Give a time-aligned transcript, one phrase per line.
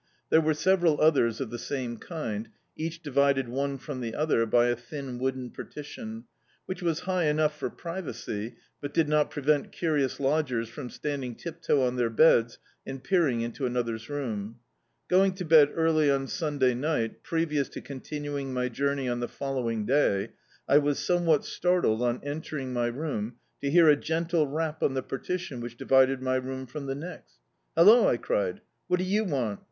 [0.31, 4.65] There were several others of the same kind, each divided one ftom the other by
[4.65, 6.23] a thin wooden partition,
[6.65, 11.61] which was high enough for privacy, but did not prevent curious lodgers from standing rip
[11.61, 14.55] toe on their beds, and peering into another's room.
[15.07, 19.85] Going to bed early on Sunday ni^t, previous to continuing my journey on the following
[19.85, 20.31] day,
[20.67, 25.03] I was somewhat startled on entering my room, to hear a gentle rap on the
[25.03, 27.35] partition which divided my room from the next.
[27.77, 29.59] "Hallo!" I cried, "what do you want?"